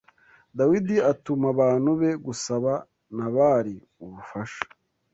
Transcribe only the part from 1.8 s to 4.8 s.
be gusaba Nabali ubufasha